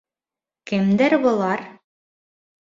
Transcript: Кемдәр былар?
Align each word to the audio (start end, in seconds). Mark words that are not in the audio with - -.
Кемдәр 0.71 1.15
былар? 1.27 1.65